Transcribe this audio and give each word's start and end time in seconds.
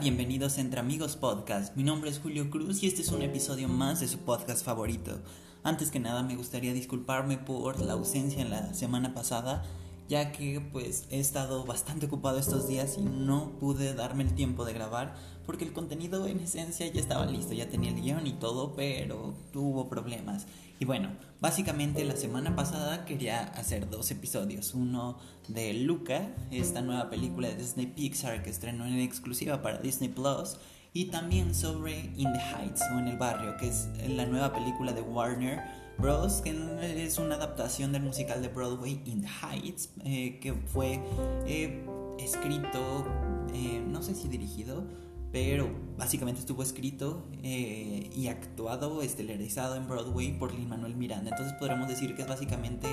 bienvenidos 0.00 0.56
a 0.56 0.62
Entre 0.62 0.80
Amigos 0.80 1.16
Podcast. 1.16 1.76
Mi 1.76 1.82
nombre 1.82 2.08
es 2.08 2.20
Julio 2.20 2.48
Cruz 2.48 2.82
y 2.82 2.86
este 2.86 3.02
es 3.02 3.12
un 3.12 3.20
episodio 3.20 3.68
más 3.68 4.00
de 4.00 4.08
su 4.08 4.20
podcast 4.20 4.64
favorito. 4.64 5.20
Antes 5.62 5.90
que 5.90 6.00
nada 6.00 6.22
me 6.22 6.36
gustaría 6.36 6.72
disculparme 6.72 7.36
por 7.36 7.78
la 7.80 7.92
ausencia 7.92 8.40
en 8.40 8.48
la 8.48 8.72
semana 8.72 9.12
pasada, 9.12 9.62
ya 10.10 10.32
que 10.32 10.60
pues 10.60 11.06
he 11.10 11.20
estado 11.20 11.64
bastante 11.64 12.06
ocupado 12.06 12.36
estos 12.40 12.66
días 12.66 12.98
y 12.98 13.02
no 13.02 13.52
pude 13.60 13.94
darme 13.94 14.24
el 14.24 14.34
tiempo 14.34 14.64
de 14.64 14.72
grabar 14.72 15.14
porque 15.46 15.64
el 15.64 15.72
contenido 15.72 16.26
en 16.26 16.40
esencia 16.40 16.84
ya 16.88 17.00
estaba 17.00 17.26
listo, 17.26 17.54
ya 17.54 17.68
tenía 17.68 17.90
el 17.90 18.02
guion 18.02 18.26
y 18.26 18.32
todo, 18.32 18.74
pero 18.74 19.34
tuvo 19.52 19.88
problemas. 19.88 20.48
Y 20.80 20.84
bueno, 20.84 21.10
básicamente 21.40 22.04
la 22.04 22.16
semana 22.16 22.56
pasada 22.56 23.04
quería 23.04 23.44
hacer 23.44 23.88
dos 23.88 24.10
episodios. 24.10 24.74
Uno 24.74 25.16
de 25.46 25.74
Luca, 25.74 26.34
esta 26.50 26.82
nueva 26.82 27.08
película 27.08 27.48
de 27.48 27.54
Disney 27.54 27.86
Pixar 27.86 28.42
que 28.42 28.50
estrenó 28.50 28.86
en 28.86 28.98
exclusiva 28.98 29.62
para 29.62 29.78
Disney 29.78 30.08
Plus. 30.08 30.56
Y 30.92 31.04
también 31.06 31.54
sobre 31.54 32.12
In 32.16 32.32
the 32.32 32.40
Heights 32.40 32.82
o 32.92 32.98
En 32.98 33.06
el 33.06 33.16
Barrio, 33.16 33.56
que 33.58 33.68
es 33.68 33.88
la 34.08 34.26
nueva 34.26 34.52
película 34.52 34.92
de 34.92 35.02
Warner 35.02 35.79
Bros. 36.00 36.40
que 36.40 37.04
es 37.04 37.18
una 37.18 37.34
adaptación 37.34 37.92
del 37.92 38.02
musical 38.02 38.40
de 38.40 38.48
Broadway 38.48 39.02
In 39.04 39.20
the 39.20 39.28
Heights, 39.28 39.90
eh, 40.04 40.38
que 40.40 40.54
fue 40.54 40.98
eh, 41.46 41.84
escrito, 42.18 43.04
eh, 43.52 43.84
no 43.86 44.02
sé 44.02 44.14
si 44.14 44.28
dirigido, 44.28 44.84
pero 45.30 45.70
básicamente 45.98 46.40
estuvo 46.40 46.62
escrito 46.62 47.24
y 47.42 48.26
actuado, 48.28 49.02
estelarizado 49.02 49.76
en 49.76 49.86
Broadway 49.86 50.36
por 50.38 50.54
Lin 50.54 50.70
Manuel 50.70 50.96
Miranda. 50.96 51.30
Entonces 51.30 51.54
podríamos 51.58 51.86
decir 51.86 52.16
que 52.16 52.22
es 52.22 52.28
básicamente 52.28 52.88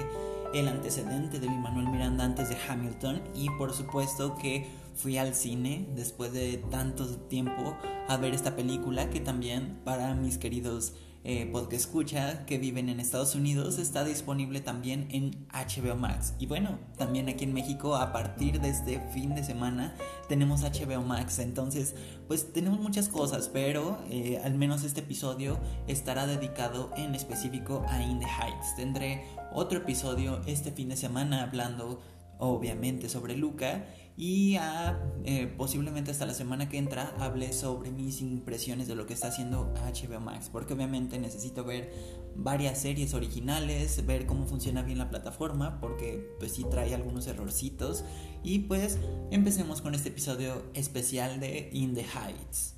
el 0.54 0.68
antecedente 0.68 1.40
de 1.40 1.48
Lin 1.48 1.62
Manuel 1.62 1.88
Miranda 1.88 2.26
antes 2.26 2.50
de 2.50 2.58
Hamilton. 2.68 3.24
Y 3.34 3.50
por 3.58 3.74
supuesto 3.74 4.36
que 4.36 4.68
fui 4.96 5.18
al 5.18 5.34
cine 5.34 5.88
después 5.96 6.32
de 6.32 6.58
tanto 6.70 7.08
tiempo 7.08 7.76
a 8.08 8.18
ver 8.18 8.36
esta 8.36 8.56
película 8.56 9.10
que 9.10 9.20
también 9.20 9.80
para 9.84 10.14
mis 10.14 10.38
queridos 10.38 10.94
eh, 11.24 11.50
podcast 11.52 11.74
escucha 11.74 12.46
que 12.46 12.58
viven 12.58 12.90
en 12.90 13.00
Estados 13.00 13.36
Unidos 13.36 13.78
está 13.80 14.04
disponible 14.04 14.62
también 14.62 15.08
en 15.12 15.48
HBO 15.52 15.96
Max. 15.96 16.34
Y 16.40 16.46
bueno, 16.46 16.80
también 16.98 17.28
aquí 17.28 17.44
en 17.44 17.54
México 17.54 17.96
a 17.96 18.14
partir 18.14 18.62
de 18.62 18.70
este 18.70 19.00
fin 19.12 19.36
de 19.36 19.44
semana 19.44 19.96
tenemos 20.30 20.62
HBO 20.62 21.02
Max. 21.02 21.40
Entonces, 21.40 21.96
pues 22.28 22.54
tenemos 22.54 22.80
muchas 22.80 23.10
cosas, 23.10 23.50
pero 23.50 23.98
eh, 24.10 24.40
al 24.44 24.56
menos 24.56 24.84
este 24.84 25.02
episodio 25.02 25.60
estará 25.88 26.28
dedicado 26.28 26.92
en 26.96 27.16
específico 27.16 27.86
a 27.90 28.02
In 28.02 28.20
the 28.20 28.26
Heights. 28.26 28.76
Tendré 28.76 29.26
otro 29.54 29.80
episodio 29.80 30.42
este 30.46 30.72
fin 30.72 30.90
de 30.90 30.98
semana 30.98 31.44
hablando 31.44 32.00
obviamente 32.40 33.10
sobre 33.10 33.36
Luca 33.36 33.86
y 34.18 34.56
a, 34.56 35.00
eh, 35.26 35.46
posiblemente 35.58 36.10
hasta 36.10 36.26
la 36.26 36.34
semana 36.34 36.70
que 36.70 36.80
entra 36.80 37.14
hable 37.20 37.54
sobre 37.54 37.92
mis 37.92 38.22
impresiones 38.22 38.88
de 38.88 38.96
lo 38.96 39.06
que 39.06 39.14
está 39.14 39.28
haciendo 39.28 39.74
HBO 39.76 40.20
Max, 40.20 40.50
porque 40.52 40.74
obviamente 40.74 41.20
necesito 41.20 41.64
ver 41.64 41.94
varias 42.36 42.80
series 42.80 43.14
originales, 43.14 44.04
ver 44.08 44.26
cómo 44.26 44.48
funciona 44.48 44.82
bien 44.82 44.98
la 44.98 45.10
plataforma, 45.10 45.80
porque 45.80 46.36
pues 46.40 46.54
sí 46.54 46.66
trae 46.70 46.96
algunos 46.96 47.28
errorcitos 47.28 48.04
y 48.44 48.60
pues 48.60 48.98
empecemos 49.30 49.82
con 49.82 49.94
este 49.94 50.10
episodio 50.10 50.64
especial 50.74 51.40
de 51.40 51.70
In 51.72 51.94
the 51.94 52.04
Heights. 52.04 52.74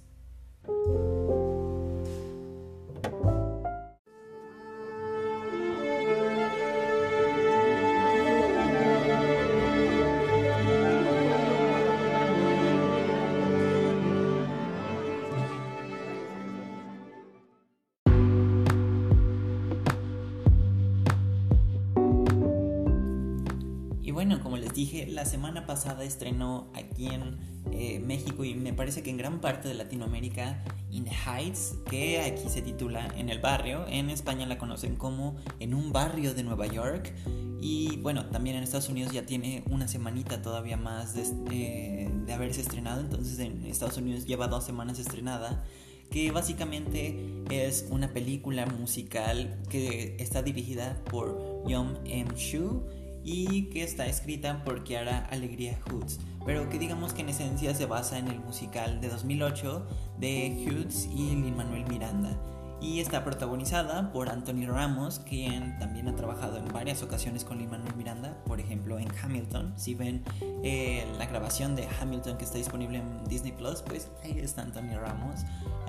Dije, 24.80 25.08
la 25.08 25.26
semana 25.26 25.66
pasada 25.66 26.04
estrenó 26.04 26.72
aquí 26.74 27.08
en 27.08 27.38
eh, 27.72 28.00
México 28.00 28.44
y 28.44 28.56
me 28.56 28.74
parece 28.74 29.04
que 29.04 29.10
en 29.10 29.18
gran 29.18 29.42
parte 29.42 29.68
de 29.68 29.74
Latinoamérica 29.74 30.64
In 30.90 31.04
the 31.04 31.12
Heights, 31.12 31.76
que 31.90 32.22
aquí 32.22 32.50
se 32.50 32.62
titula 32.62 33.08
En 33.18 33.30
el 33.30 33.40
barrio. 33.40 33.86
En 33.88 34.10
España 34.10 34.46
la 34.48 34.58
conocen 34.58 34.96
como 34.96 35.36
En 35.60 35.74
un 35.74 35.92
barrio 35.92 36.34
de 36.34 36.44
Nueva 36.44 36.68
York. 36.68 37.14
Y 37.62 37.98
bueno, 37.98 38.28
también 38.28 38.56
en 38.56 38.64
Estados 38.64 38.88
Unidos 38.88 39.12
ya 39.12 39.26
tiene 39.26 39.64
una 39.70 39.88
semanita 39.88 40.42
todavía 40.42 40.78
más 40.78 41.14
de, 41.14 41.24
eh, 41.52 42.10
de 42.26 42.34
haberse 42.34 42.62
estrenado. 42.62 43.02
Entonces 43.02 43.38
en 43.40 43.66
Estados 43.66 43.98
Unidos 43.98 44.26
lleva 44.26 44.48
dos 44.48 44.64
semanas 44.64 44.98
estrenada 44.98 45.66
que 46.10 46.32
básicamente 46.32 47.44
es 47.52 47.88
una 47.92 48.12
película 48.14 48.66
musical 48.66 49.62
que 49.70 50.16
está 50.20 50.42
dirigida 50.42 51.04
por 51.12 51.64
Yom 51.68 51.94
M. 52.06 52.32
Shu 52.36 52.84
y 53.24 53.70
que 53.70 53.84
está 53.84 54.08
escrita 54.08 54.64
por 54.64 54.84
Kiara 54.84 55.28
Alegría 55.30 55.78
Hoods, 55.90 56.20
pero 56.46 56.70
que 56.70 56.80
digamos 56.80 57.14
que 57.14 57.22
en 57.22 57.30
esencia 57.30 57.74
se 57.76 57.86
basa 57.86 58.18
en 58.18 58.28
el 58.28 58.40
musical 58.40 59.02
de 59.02 59.10
2008 59.10 59.88
de 60.20 60.66
Hoods 60.66 61.10
y 61.14 61.36
Lin 61.36 61.56
Manuel 61.56 61.86
Miranda. 61.88 62.38
Y 62.82 63.02
está 63.02 63.26
protagonizada 63.26 64.12
por 64.14 64.30
Anthony 64.30 64.66
Ramos, 64.66 65.20
quien 65.20 65.78
también 65.80 66.08
ha 66.08 66.16
trabajado 66.16 66.58
en 66.58 66.68
varias 66.70 67.04
ocasiones 67.04 67.44
con 67.44 67.58
Lin 67.58 67.70
Manuel 67.70 67.94
Miranda, 67.96 68.38
por 68.46 68.62
ejemplo 68.62 68.98
en 68.98 69.10
Hamilton. 69.22 69.74
Si 69.76 69.96
ven 69.96 70.24
eh, 70.64 71.06
la 71.18 71.26
grabación 71.26 71.76
de 71.76 71.88
Hamilton 72.00 72.38
que 72.38 72.46
está 72.46 72.58
disponible 72.58 73.00
en 73.00 73.26
Disney 73.26 73.52
Plus, 73.52 73.82
pues 73.82 74.10
ahí 74.24 74.40
está 74.40 74.62
Anthony 74.62 74.98
Ramos. 74.98 75.42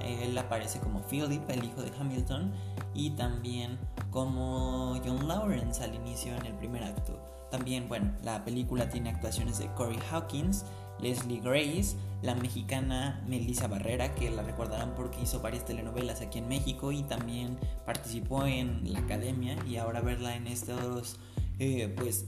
Él 0.03 0.37
aparece 0.37 0.81
como 0.81 1.01
Philip, 1.03 1.49
el 1.49 1.65
hijo 1.65 1.83
de 1.83 1.93
Hamilton, 1.99 2.53
y 2.93 3.11
también 3.11 3.79
como 4.11 5.01
John 5.05 5.29
Lawrence 5.29 5.85
al 5.85 5.95
inicio 5.95 6.35
en 6.35 6.47
el 6.47 6.55
primer 6.55 6.83
acto. 6.83 7.19
También, 7.51 7.89
bueno, 7.89 8.13
la 8.23 8.45
película 8.45 8.89
tiene 8.89 9.11
actuaciones 9.11 9.59
de 9.59 9.67
Corey 9.75 9.99
Hawkins, 10.11 10.65
Leslie 11.03 11.41
Grace, 11.41 11.97
la 12.23 12.35
mexicana 12.35 13.23
Melissa 13.27 13.67
Barrera, 13.69 14.15
que 14.15 14.31
la 14.31 14.43
recordarán 14.43 14.95
porque 14.95 15.21
hizo 15.23 15.41
varias 15.41 15.65
telenovelas 15.65 16.21
aquí 16.21 16.39
en 16.39 16.49
México 16.49 16.93
y 16.93 17.03
también 17.03 17.59
participó 17.87 18.47
en 18.47 18.93
la 18.93 19.01
academia 19.01 19.57
y 19.69 19.77
ahora 19.77 20.01
verla 20.01 20.37
en 20.37 20.47
estos, 20.47 21.17
eh, 21.59 21.93
pues, 21.97 22.27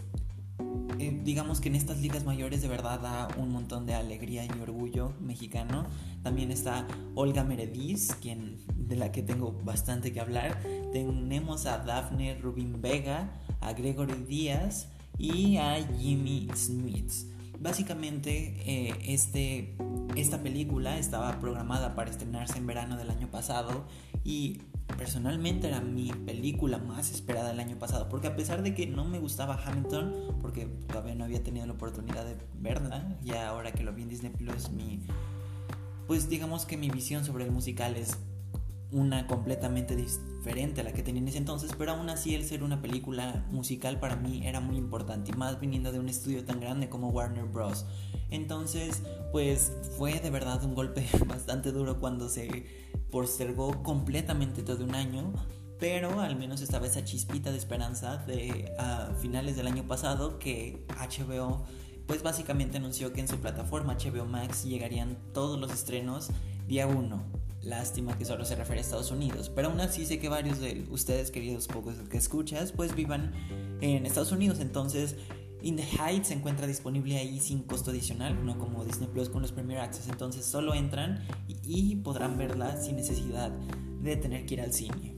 eh, 0.98 1.20
digamos 1.24 1.60
que 1.60 1.68
en 1.68 1.74
estas 1.74 1.98
ligas 1.98 2.24
mayores 2.24 2.62
de 2.62 2.68
verdad 2.68 3.00
da 3.00 3.28
un 3.36 3.50
montón 3.50 3.86
de 3.86 3.94
alegría 3.94 4.44
y 4.44 4.60
orgullo 4.60 5.12
mexicano. 5.20 5.84
También 6.22 6.50
está 6.50 6.86
Olga 7.14 7.44
Merediz, 7.44 8.14
quien, 8.20 8.58
de 8.76 8.96
la 8.96 9.12
que 9.12 9.22
tengo 9.22 9.52
bastante 9.64 10.12
que 10.12 10.20
hablar. 10.20 10.62
Tenemos 10.92 11.66
a 11.66 11.78
Daphne 11.78 12.38
Rubin 12.40 12.80
Vega, 12.80 13.32
a 13.60 13.72
Gregory 13.72 14.14
Díaz 14.26 14.88
y 15.18 15.56
a 15.56 15.76
Jimmy 15.98 16.48
Smith. 16.54 17.12
Básicamente, 17.62 18.56
eh, 18.66 18.92
este, 19.06 19.76
esta 20.16 20.42
película 20.42 20.98
estaba 20.98 21.38
programada 21.38 21.94
para 21.94 22.10
estrenarse 22.10 22.58
en 22.58 22.66
verano 22.66 22.96
del 22.96 23.08
año 23.08 23.30
pasado 23.30 23.84
y 24.24 24.62
personalmente 24.98 25.68
era 25.68 25.80
mi 25.80 26.10
película 26.10 26.78
más 26.78 27.12
esperada 27.12 27.50
del 27.50 27.60
año 27.60 27.78
pasado, 27.78 28.08
porque 28.08 28.26
a 28.26 28.34
pesar 28.34 28.64
de 28.64 28.74
que 28.74 28.88
no 28.88 29.04
me 29.04 29.20
gustaba 29.20 29.62
Hamilton, 29.64 30.38
porque 30.40 30.66
todavía 30.88 31.14
no 31.14 31.22
había 31.22 31.44
tenido 31.44 31.64
la 31.64 31.74
oportunidad 31.74 32.24
de 32.24 32.36
verla, 32.58 33.16
ya 33.22 33.48
ahora 33.48 33.70
que 33.70 33.84
lo 33.84 33.92
vi 33.92 34.02
en 34.02 34.08
Disney 34.08 34.32
Plus, 34.32 34.70
mi, 34.70 34.98
pues 36.08 36.28
digamos 36.28 36.66
que 36.66 36.76
mi 36.76 36.90
visión 36.90 37.24
sobre 37.24 37.44
el 37.44 37.52
musical 37.52 37.94
es 37.94 38.18
una 38.92 39.26
completamente 39.26 39.96
diferente 39.96 40.80
a 40.82 40.84
la 40.84 40.92
que 40.92 41.02
tenía 41.02 41.22
en 41.22 41.28
ese 41.28 41.38
entonces, 41.38 41.72
pero 41.76 41.92
aún 41.92 42.10
así 42.10 42.34
el 42.34 42.44
ser 42.44 42.62
una 42.62 42.82
película 42.82 43.46
musical 43.50 43.98
para 43.98 44.16
mí 44.16 44.46
era 44.46 44.60
muy 44.60 44.76
importante, 44.76 45.30
y 45.32 45.34
más 45.34 45.58
viniendo 45.58 45.92
de 45.92 45.98
un 45.98 46.08
estudio 46.08 46.44
tan 46.44 46.60
grande 46.60 46.88
como 46.88 47.08
Warner 47.08 47.44
Bros. 47.44 47.86
Entonces, 48.30 49.02
pues 49.30 49.72
fue 49.96 50.20
de 50.20 50.30
verdad 50.30 50.62
un 50.64 50.74
golpe 50.74 51.06
bastante 51.26 51.72
duro 51.72 52.00
cuando 52.00 52.28
se 52.28 52.66
postergó 53.10 53.82
completamente 53.82 54.62
todo 54.62 54.84
un 54.84 54.94
año, 54.94 55.32
pero 55.78 56.20
al 56.20 56.36
menos 56.36 56.60
estaba 56.60 56.86
esa 56.86 57.04
chispita 57.04 57.50
de 57.50 57.58
esperanza 57.58 58.18
de 58.18 58.72
finales 59.20 59.56
del 59.56 59.66
año 59.66 59.86
pasado 59.86 60.38
que 60.38 60.86
HBO 60.96 61.64
pues 62.06 62.22
básicamente 62.22 62.78
anunció 62.78 63.12
que 63.12 63.20
en 63.20 63.28
su 63.28 63.38
plataforma 63.38 63.96
HBO 63.96 64.26
Max 64.26 64.64
llegarían 64.64 65.16
todos 65.32 65.58
los 65.58 65.72
estrenos 65.72 66.30
día 66.66 66.86
1 66.86 67.41
Lástima 67.62 68.18
que 68.18 68.24
solo 68.24 68.44
se 68.44 68.56
refiere 68.56 68.80
a 68.80 68.82
Estados 68.82 69.12
Unidos, 69.12 69.50
pero 69.54 69.68
aún 69.68 69.80
así 69.80 70.04
sé 70.04 70.18
que 70.18 70.28
varios 70.28 70.58
de 70.58 70.84
ustedes, 70.90 71.30
queridos 71.30 71.68
pocos 71.68 71.94
que 72.10 72.16
escuchas, 72.16 72.72
pues 72.72 72.94
vivan 72.96 73.32
en 73.80 74.04
Estados 74.04 74.32
Unidos. 74.32 74.58
Entonces, 74.58 75.16
In 75.62 75.76
the 75.76 75.84
Heights 75.84 76.28
se 76.28 76.34
encuentra 76.34 76.66
disponible 76.66 77.16
ahí 77.16 77.38
sin 77.38 77.62
costo 77.62 77.92
adicional, 77.92 78.44
no 78.44 78.58
como 78.58 78.84
Disney 78.84 79.08
Plus 79.08 79.28
con 79.28 79.42
los 79.42 79.52
Premier 79.52 79.78
Access. 79.78 80.08
Entonces, 80.08 80.44
solo 80.44 80.74
entran 80.74 81.24
y, 81.46 81.94
podrán 81.96 82.36
verla 82.36 82.76
sin 82.82 82.96
necesidad 82.96 83.50
de 84.00 84.16
tener 84.16 84.44
que 84.44 84.54
ir 84.54 84.60
al 84.60 84.72
cine. 84.72 85.16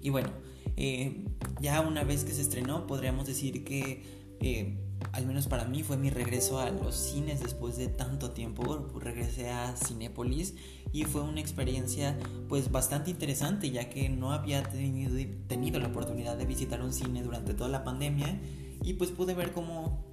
Y 0.00 0.10
bueno, 0.10 0.30
eh, 0.76 1.24
ya 1.60 1.80
una 1.80 2.04
vez 2.04 2.22
que 2.22 2.32
se 2.32 2.42
estrenó, 2.42 2.86
podríamos 2.86 3.26
decir 3.26 3.64
que. 3.64 4.23
Eh, 4.40 4.78
al 5.12 5.26
menos 5.26 5.46
para 5.46 5.64
mí 5.64 5.82
fue 5.82 5.96
mi 5.96 6.10
regreso 6.10 6.58
a 6.58 6.70
los 6.70 6.94
cines 6.94 7.40
después 7.40 7.76
de 7.76 7.88
tanto 7.88 8.30
tiempo. 8.30 8.88
Regresé 8.98 9.50
a 9.50 9.76
Cinépolis 9.76 10.54
y 10.92 11.04
fue 11.04 11.22
una 11.22 11.40
experiencia 11.40 12.16
pues 12.48 12.70
bastante 12.70 13.10
interesante 13.10 13.70
ya 13.70 13.90
que 13.90 14.08
no 14.08 14.32
había 14.32 14.62
tenido, 14.62 15.14
tenido 15.46 15.80
la 15.80 15.88
oportunidad 15.88 16.36
de 16.36 16.46
visitar 16.46 16.82
un 16.82 16.92
cine 16.92 17.22
durante 17.22 17.54
toda 17.54 17.68
la 17.68 17.84
pandemia 17.84 18.40
y 18.82 18.94
pues 18.94 19.10
pude 19.10 19.34
ver 19.34 19.52
cómo 19.52 20.04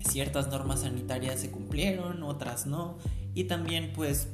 ciertas 0.00 0.48
normas 0.48 0.80
sanitarias 0.80 1.40
se 1.40 1.50
cumplieron, 1.50 2.22
otras 2.22 2.66
no 2.66 2.98
y 3.34 3.44
también 3.44 3.92
pues 3.94 4.28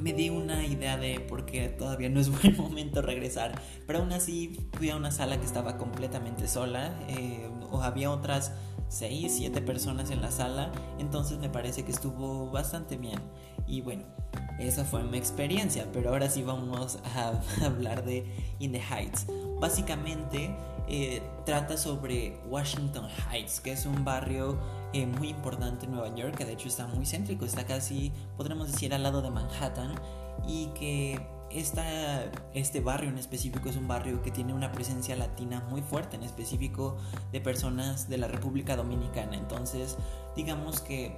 me 0.00 0.12
di 0.12 0.30
una 0.30 0.64
idea 0.66 0.96
de 0.96 1.20
por 1.20 1.46
qué 1.46 1.68
todavía 1.68 2.08
no 2.08 2.20
es 2.20 2.28
buen 2.42 2.56
momento 2.56 3.02
regresar. 3.02 3.60
Pero 3.86 4.00
aún 4.00 4.12
así 4.12 4.68
fui 4.72 4.90
a 4.90 4.96
una 4.96 5.10
sala 5.10 5.38
que 5.38 5.46
estaba 5.46 5.76
completamente 5.76 6.48
sola. 6.48 6.98
Eh, 7.08 7.48
o 7.70 7.82
había 7.82 8.10
otras 8.10 8.52
6, 8.88 9.32
7 9.36 9.60
personas 9.62 10.10
en 10.10 10.20
la 10.20 10.30
sala. 10.30 10.72
Entonces 10.98 11.38
me 11.38 11.48
parece 11.48 11.84
que 11.84 11.92
estuvo 11.92 12.50
bastante 12.50 12.96
bien. 12.96 13.20
Y 13.66 13.80
bueno, 13.80 14.04
esa 14.58 14.84
fue 14.84 15.02
mi 15.02 15.18
experiencia. 15.18 15.86
Pero 15.92 16.10
ahora 16.10 16.30
sí 16.30 16.42
vamos 16.42 16.98
a 17.14 17.40
hablar 17.64 18.04
de 18.04 18.24
In 18.58 18.72
the 18.72 18.80
Heights. 18.80 19.26
Básicamente 19.60 20.54
eh, 20.88 21.22
trata 21.44 21.76
sobre 21.76 22.38
Washington 22.48 23.08
Heights, 23.30 23.60
que 23.60 23.72
es 23.72 23.86
un 23.86 24.04
barrio 24.04 24.58
eh, 24.96 25.06
muy 25.06 25.28
importante 25.28 25.84
en 25.84 25.92
Nueva 25.92 26.14
York, 26.14 26.36
que 26.36 26.44
de 26.44 26.54
hecho 26.54 26.68
está 26.68 26.86
muy 26.86 27.04
céntrico, 27.04 27.44
está 27.44 27.66
casi, 27.66 28.12
podríamos 28.36 28.72
decir, 28.72 28.94
al 28.94 29.02
lado 29.02 29.20
de 29.20 29.30
Manhattan, 29.30 29.94
y 30.48 30.68
que 30.68 31.20
esta, 31.50 32.24
este 32.54 32.80
barrio 32.80 33.10
en 33.10 33.18
específico 33.18 33.68
es 33.68 33.76
un 33.76 33.88
barrio 33.88 34.22
que 34.22 34.30
tiene 34.30 34.54
una 34.54 34.72
presencia 34.72 35.14
latina 35.14 35.66
muy 35.70 35.82
fuerte, 35.82 36.16
en 36.16 36.22
específico 36.22 36.96
de 37.30 37.40
personas 37.40 38.08
de 38.08 38.16
la 38.16 38.26
República 38.26 38.74
Dominicana. 38.74 39.36
Entonces, 39.36 39.96
digamos 40.34 40.80
que 40.80 41.14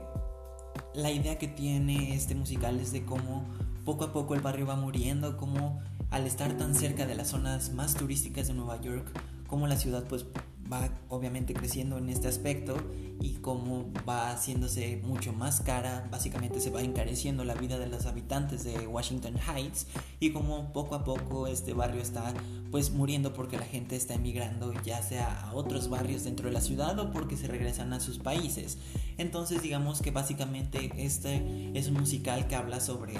la 0.94 1.12
idea 1.12 1.38
que 1.38 1.46
tiene 1.46 2.14
este 2.14 2.34
musical 2.34 2.80
es 2.80 2.92
de 2.92 3.04
cómo 3.04 3.44
poco 3.84 4.04
a 4.04 4.12
poco 4.12 4.34
el 4.34 4.40
barrio 4.40 4.66
va 4.66 4.76
muriendo, 4.76 5.36
cómo 5.36 5.80
al 6.10 6.26
estar 6.26 6.56
tan 6.56 6.74
cerca 6.74 7.06
de 7.06 7.14
las 7.14 7.28
zonas 7.28 7.72
más 7.72 7.94
turísticas 7.94 8.48
de 8.48 8.54
Nueva 8.54 8.80
York, 8.80 9.06
cómo 9.46 9.66
la 9.66 9.76
ciudad 9.76 10.04
pues 10.08 10.26
va 10.72 10.90
obviamente 11.08 11.54
creciendo 11.54 11.98
en 11.98 12.08
este 12.08 12.28
aspecto 12.28 12.76
y 13.20 13.34
como 13.34 13.90
va 14.08 14.30
haciéndose 14.30 15.00
mucho 15.02 15.32
más 15.32 15.60
cara, 15.60 16.06
básicamente 16.10 16.60
se 16.60 16.70
va 16.70 16.82
encareciendo 16.82 17.44
la 17.44 17.54
vida 17.54 17.78
de 17.78 17.88
los 17.88 18.06
habitantes 18.06 18.64
de 18.64 18.86
Washington 18.86 19.34
Heights 19.38 19.86
y 20.20 20.30
como 20.30 20.72
poco 20.72 20.94
a 20.94 21.04
poco 21.04 21.46
este 21.46 21.72
barrio 21.72 22.00
está 22.00 22.32
pues 22.70 22.90
muriendo 22.90 23.32
porque 23.32 23.56
la 23.56 23.64
gente 23.64 23.96
está 23.96 24.14
emigrando 24.14 24.72
ya 24.84 25.02
sea 25.02 25.48
a 25.48 25.54
otros 25.54 25.88
barrios 25.88 26.24
dentro 26.24 26.46
de 26.46 26.52
la 26.52 26.60
ciudad 26.60 26.98
o 26.98 27.10
porque 27.10 27.36
se 27.36 27.46
regresan 27.46 27.92
a 27.92 28.00
sus 28.00 28.18
países. 28.18 28.78
Entonces 29.16 29.62
digamos 29.62 30.02
que 30.02 30.10
básicamente 30.10 30.92
este 30.96 31.72
es 31.74 31.88
un 31.88 31.94
musical 31.94 32.46
que 32.46 32.54
habla 32.54 32.80
sobre 32.80 33.14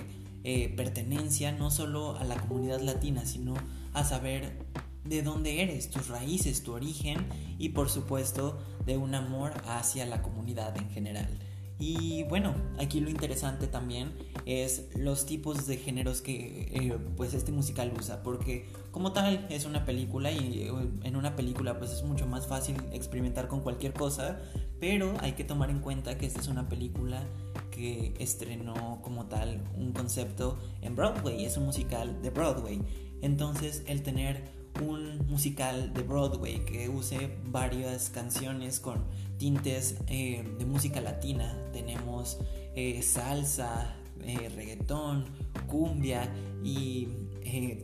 eh, 0.44 0.73
pertenencia 0.77 1.53
no 1.53 1.71
solo 1.71 2.17
a 2.17 2.25
la 2.25 2.37
comunidad 2.37 2.81
latina, 2.81 3.27
sino 3.27 3.55
a 3.93 4.05
saber 4.05 4.67
de 5.05 5.23
dónde 5.23 5.62
eres, 5.62 5.91
tus 5.91 6.09
raíces, 6.09 6.62
tu 6.62 6.73
origen 6.73 7.27
y 7.59 7.71
por 7.71 7.89
supuesto 7.89 8.59
de 8.85 8.97
un 8.97 9.15
amor 9.15 9.53
hacia 9.67 10.06
la 10.06 10.23
comunidad 10.23 10.77
en 10.77 10.91
general. 10.91 11.39
Y 11.81 12.25
bueno, 12.25 12.55
aquí 12.81 12.99
lo 12.99 13.09
interesante 13.09 13.69
también 13.69 14.12
es 14.47 14.89
los 14.97 15.27
tipos 15.27 15.67
de 15.69 15.77
géneros 15.77 16.23
que 16.23 16.69
eh, 16.73 16.99
pues 17.17 17.35
este 17.35 17.53
musical 17.53 17.93
usa, 17.97 18.25
porque 18.25 18.67
como 18.91 19.12
tal 19.12 19.47
es 19.49 19.65
una 19.65 19.85
película 19.85 20.33
y 20.33 20.62
eh, 20.62 20.73
en 21.05 21.15
una 21.15 21.37
película 21.37 21.79
pues 21.79 21.93
es 21.93 22.03
mucho 22.03 22.27
más 22.27 22.49
fácil 22.49 22.77
experimentar 22.93 23.47
con 23.47 23.61
cualquier 23.61 23.93
cosa, 23.93 24.41
pero 24.81 25.15
hay 25.21 25.33
que 25.33 25.44
tomar 25.44 25.71
en 25.71 25.79
cuenta 25.79 26.19
que 26.19 26.27
esta 26.27 26.41
es 26.41 26.49
una 26.49 26.69
película 26.69 27.23
que 27.71 28.12
estrenó 28.19 28.99
como 29.03 29.27
tal 29.27 29.62
un 29.77 29.93
concepto 29.93 30.59
en 30.83 30.97
Broadway, 30.97 31.44
es 31.44 31.56
un 31.56 31.67
musical 31.67 32.21
de 32.23 32.31
Broadway. 32.31 32.81
Entonces 33.23 33.85
el 33.87 34.03
tener 34.03 34.57
un 34.81 35.26
musical 35.26 35.93
de 35.93 36.03
Broadway 36.03 36.65
que 36.65 36.88
use 36.88 37.37
varias 37.44 38.11
canciones 38.11 38.81
con 38.81 39.05
tintes 39.38 39.97
eh, 40.09 40.44
de 40.59 40.65
música 40.65 41.00
latina. 41.00 41.56
Tenemos 41.73 42.38
eh, 42.75 43.03
salsa, 43.03 43.97
eh, 44.20 44.49
reggaetón, 44.55 45.26
cumbia 45.67 46.32
y 46.62 47.09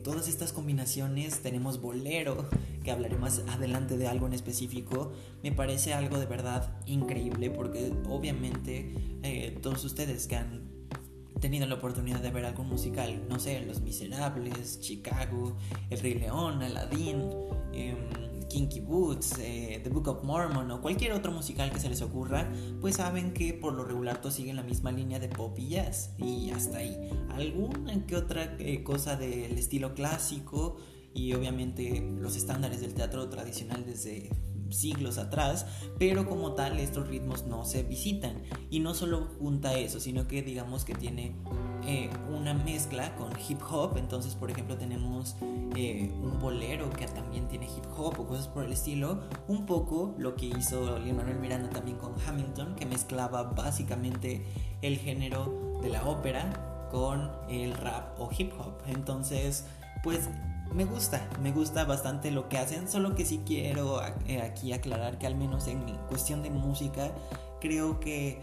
todas 0.03 0.29
estas 0.29 0.53
combinaciones. 0.53 1.41
Tenemos 1.41 1.81
bolero, 1.81 2.49
que 2.83 2.91
hablaré 2.91 3.17
más 3.17 3.43
adelante 3.49 3.97
de 3.97 4.07
algo 4.07 4.27
en 4.27 4.35
específico. 4.35 5.13
Me 5.43 5.53
parece 5.53 5.95
algo 5.95 6.19
de 6.19 6.27
verdad 6.27 6.77
increíble 6.87 7.51
porque 7.51 7.93
obviamente 8.09 8.95
todos 9.63 9.85
ustedes 9.85 10.27
que 10.27 10.37
han 10.37 10.74
tenido 11.45 11.67
la 11.67 11.75
oportunidad 11.75 12.21
de 12.21 12.31
ver 12.31 12.47
algún 12.47 12.71
musical, 12.71 13.21
no 13.29 13.39
sé, 13.39 13.61
Los 13.67 13.83
Miserables, 13.83 14.81
Chicago, 14.81 15.59
El 15.91 16.01
Rey 16.01 16.15
León, 16.15 16.63
Aladdin, 16.63 17.21
em, 17.75 17.99
Kinky 18.49 18.81
Boots, 18.81 19.35
eh, 19.41 19.79
The 19.85 19.91
Book 19.91 20.09
of 20.09 20.25
Mormon 20.25 20.71
o 20.71 20.81
cualquier 20.81 21.13
otro 21.13 21.33
musical 21.33 21.71
que 21.71 21.79
se 21.79 21.91
les 21.91 22.01
ocurra, 22.01 22.51
pues 22.81 22.97
saben 22.97 23.35
que 23.35 23.53
por 23.53 23.75
lo 23.75 23.85
regular 23.85 24.23
todos 24.23 24.37
siguen 24.37 24.57
la 24.57 24.63
misma 24.63 24.91
línea 24.91 25.19
de 25.19 25.29
pop 25.29 25.55
y 25.59 25.69
jazz 25.69 26.15
y 26.17 26.51
hasta 26.51 26.79
ahí. 26.79 26.97
Alguna 27.35 28.07
que 28.07 28.17
otra 28.17 28.57
eh, 28.59 28.83
cosa 28.83 29.17
del 29.17 29.59
estilo 29.59 29.93
clásico 29.93 30.79
y 31.13 31.35
obviamente 31.35 32.11
los 32.19 32.37
estándares 32.37 32.81
del 32.81 32.95
teatro 32.95 33.29
tradicional 33.29 33.85
desde 33.85 34.31
siglos 34.75 35.19
atrás, 35.19 35.67
pero 35.99 36.29
como 36.29 36.53
tal 36.53 36.79
estos 36.79 37.09
ritmos 37.09 37.45
no 37.45 37.65
se 37.65 37.83
visitan. 37.83 38.43
Y 38.71 38.81
no 38.81 38.95
solo 38.95 39.29
junta 39.39 39.75
eso, 39.75 40.01
sino 40.01 40.27
que 40.27 40.43
digamos 40.43 40.85
que 40.85 40.95
tiene 40.95 41.37
eh, 41.87 42.11
una 42.31 42.55
mezcla 42.55 43.15
con 43.17 43.33
hip 43.49 43.61
hop. 43.71 43.97
Entonces, 43.97 44.35
por 44.35 44.51
ejemplo, 44.51 44.77
tenemos 44.77 45.37
eh, 45.77 46.11
un 46.23 46.41
bolero 46.41 46.91
que 46.91 47.07
también 47.07 47.49
tiene 47.49 47.67
hip 47.67 47.85
hop 47.97 48.19
o 48.21 48.27
cosas 48.27 48.49
por 48.49 48.65
el 48.65 48.73
estilo. 48.73 49.21
Un 49.49 49.67
poco 49.67 50.15
lo 50.19 50.35
que 50.35 50.47
hizo 50.47 50.99
Lin 50.99 51.17
Manuel 51.17 51.39
Miranda 51.39 51.71
también 51.71 51.99
con 51.99 52.15
Hamilton, 52.27 52.75
que 52.75 52.87
mezclaba 52.87 53.43
básicamente 53.45 54.45
el 54.83 54.99
género 54.99 55.79
de 55.83 55.91
la 55.91 56.07
ópera 56.09 56.89
con 56.91 57.31
el 57.49 57.75
rap 57.75 58.19
o 58.19 58.31
hip 58.37 58.53
hop. 58.59 58.75
Entonces, 58.87 59.67
pues 60.03 60.29
me 60.73 60.85
gusta, 60.85 61.29
me 61.43 61.53
gusta 61.53 61.85
bastante 61.85 62.31
lo 62.31 62.49
que 62.49 62.59
hacen, 62.59 62.89
solo 62.89 63.15
que 63.15 63.25
sí 63.25 63.43
quiero 63.47 64.01
eh, 64.27 64.43
aquí 64.43 64.73
aclarar 64.73 65.19
que 65.19 65.27
al 65.27 65.37
menos 65.37 65.67
en 65.69 65.81
cuestión 66.09 66.43
de 66.43 66.51
música 66.51 67.11
creo 67.61 68.01
que 68.01 68.41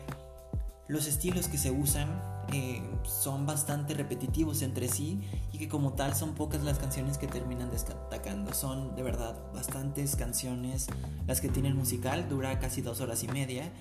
los 0.87 1.07
estilos 1.07 1.47
que 1.47 1.57
se 1.57 1.71
usan 1.71 2.09
eh, 2.53 2.81
son 3.03 3.45
bastante 3.45 3.93
repetitivos 3.93 4.61
entre 4.61 4.89
sí 4.89 5.21
y 5.53 5.57
que 5.57 5.69
como 5.69 5.93
tal 5.93 6.15
son 6.15 6.33
pocas 6.33 6.63
las 6.63 6.79
canciones 6.79 7.17
que 7.17 7.27
terminan 7.27 7.71
destacando. 7.71 8.53
Son 8.53 8.95
de 8.95 9.03
verdad 9.03 9.35
bastantes 9.53 10.15
canciones 10.17 10.87
las 11.27 11.39
que 11.39 11.47
tienen 11.47 11.77
musical, 11.77 12.27
dura 12.27 12.59
casi 12.59 12.81
dos 12.81 12.99
horas 12.99 13.23
y 13.23 13.27
media 13.29 13.71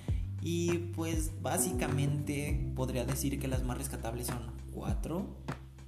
y 0.41 0.77
pues 0.95 1.41
básicamente 1.41 2.71
podría 2.75 3.03
decir 3.05 3.39
que 3.39 3.47
las 3.47 3.63
más 3.63 3.77
rescatables 3.77 4.27
son 4.27 4.53
cuatro 4.73 5.25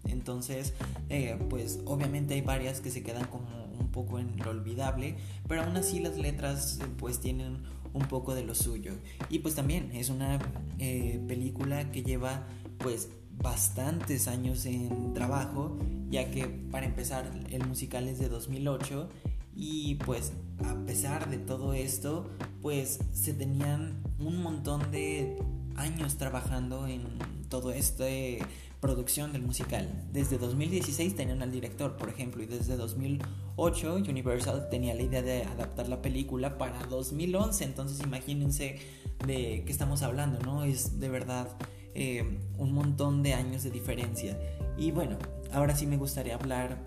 entonces, 0.06 0.74
eh, 1.10 1.38
pues 1.50 1.80
obviamente 1.86 2.34
hay 2.34 2.42
varias 2.42 2.82
que 2.82 2.92
se 2.92 3.04
quedan 3.04 3.26
como 3.26 3.48
un 3.80 3.90
poco 3.92 4.20
en 4.20 4.38
lo 4.38 4.52
olvidable, 4.52 5.16
pero 5.48 5.64
aún 5.64 5.76
así 5.78 6.00
las 6.00 6.18
letras 6.18 6.80
pues 6.98 7.20
tienen 7.20 7.64
un 7.94 8.08
poco 8.08 8.36
de 8.36 8.44
lo 8.44 8.56
suyo. 8.56 8.94
Y 9.30 9.40
pues 9.40 9.56
también 9.56 9.92
es 9.94 10.10
una 10.10 10.40
eh, 10.80 11.22
película 11.28 11.92
que 11.92 12.04
lleva 12.04 12.44
pues 12.78 13.10
bastantes 13.38 14.28
años 14.28 14.66
en 14.66 15.14
trabajo, 15.14 15.78
ya 16.10 16.30
que 16.32 16.48
para 16.48 16.86
empezar 16.86 17.32
el 17.50 17.66
musical 17.66 18.08
es 18.08 18.20
de 18.20 18.30
2008 18.30 19.10
y 19.56 19.96
pues 19.96 20.34
a 20.66 20.76
pesar 20.86 21.30
de 21.30 21.38
todo 21.38 21.74
esto, 21.74 22.30
pues 22.62 23.00
se 23.12 23.34
tenían 23.34 24.02
un 24.20 24.42
montón 24.42 24.92
de 24.92 25.38
años 25.76 26.18
trabajando 26.18 26.88
en 26.88 27.04
todo 27.50 27.72
este 27.72 28.40
producción 28.84 29.32
del 29.32 29.44
musical. 29.44 29.88
Desde 30.12 30.38
2016 30.38 31.16
tenían 31.16 31.42
al 31.42 31.54
director, 31.54 31.96
por 31.96 32.10
ejemplo, 32.10 32.44
y 32.44 32.48
desde 32.48 32.76
2008 32.76 33.96
Universal 34.10 34.68
tenía 34.70 34.94
la 34.94 35.04
idea 35.04 35.22
de 35.22 35.44
adaptar 35.44 35.88
la 35.88 36.02
película 36.02 36.58
para 36.58 36.86
2011. 36.88 37.64
Entonces 37.64 38.06
imagínense 38.06 38.80
de 39.26 39.64
qué 39.66 39.72
estamos 39.72 40.02
hablando, 40.02 40.40
¿no? 40.40 40.66
Es 40.66 41.00
de 41.00 41.08
verdad 41.08 41.48
eh, 41.96 42.40
un 42.58 42.74
montón 42.74 43.24
de 43.24 43.34
años 43.34 43.64
de 43.64 43.72
diferencia. 43.72 44.38
Y 44.78 44.92
bueno, 44.92 45.18
ahora 45.54 45.78
sí 45.78 45.88
me 45.88 45.96
gustaría 45.96 46.36
hablar 46.36 46.78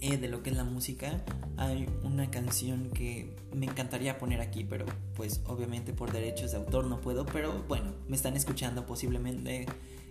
eh, 0.00 0.16
de 0.16 0.26
lo 0.26 0.42
que 0.42 0.50
es 0.50 0.56
la 0.56 0.64
música. 0.64 1.22
Hay 1.56 1.86
una 2.02 2.28
canción 2.32 2.90
que 2.90 3.36
me 3.54 3.66
encantaría 3.66 4.18
poner 4.18 4.40
aquí, 4.40 4.64
pero 4.64 4.84
pues 5.14 5.42
obviamente 5.46 5.92
por 5.92 6.10
derechos 6.10 6.50
de 6.50 6.56
autor 6.56 6.86
no 6.86 7.00
puedo. 7.00 7.24
Pero 7.24 7.62
bueno, 7.68 7.92
me 8.08 8.16
están 8.16 8.34
escuchando 8.34 8.84
posiblemente 8.84 9.66